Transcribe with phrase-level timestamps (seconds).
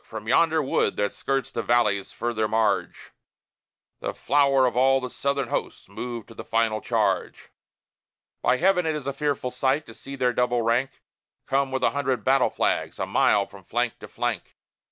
[0.03, 3.11] from yonder wood that skirts the valley's further marge,
[3.99, 7.49] The flower of all the Southern host move to the final charge.
[8.41, 8.87] By Heaven!
[8.87, 11.03] it is a fearful sight to see their double rank
[11.45, 14.55] Come with a hundred battle flags, a mile from flank to flank!